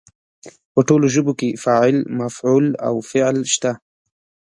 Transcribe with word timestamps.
په 0.73 0.81
ټولو 0.87 1.05
ژبو 1.13 1.31
کې 1.39 1.59
فاعل، 1.63 1.97
مفعول 2.19 2.67
او 2.87 2.95
فعل 3.09 3.37
شته. 3.53 3.71